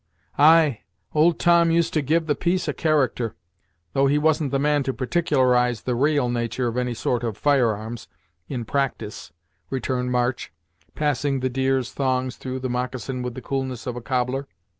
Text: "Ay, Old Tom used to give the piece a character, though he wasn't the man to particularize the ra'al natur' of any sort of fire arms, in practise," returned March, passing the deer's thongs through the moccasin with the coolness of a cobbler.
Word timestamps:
"Ay, 0.39 0.81
Old 1.13 1.37
Tom 1.37 1.69
used 1.69 1.93
to 1.93 2.01
give 2.01 2.25
the 2.25 2.33
piece 2.33 2.67
a 2.67 2.73
character, 2.73 3.35
though 3.93 4.07
he 4.07 4.17
wasn't 4.17 4.49
the 4.49 4.57
man 4.57 4.81
to 4.81 4.91
particularize 4.95 5.81
the 5.83 5.93
ra'al 5.95 6.27
natur' 6.33 6.67
of 6.67 6.75
any 6.75 6.95
sort 6.95 7.23
of 7.23 7.37
fire 7.37 7.75
arms, 7.75 8.07
in 8.47 8.65
practise," 8.65 9.31
returned 9.69 10.11
March, 10.11 10.51
passing 10.95 11.39
the 11.41 11.49
deer's 11.49 11.91
thongs 11.91 12.35
through 12.37 12.57
the 12.57 12.67
moccasin 12.67 13.21
with 13.21 13.35
the 13.35 13.43
coolness 13.43 13.85
of 13.85 13.95
a 13.95 14.01
cobbler. 14.01 14.47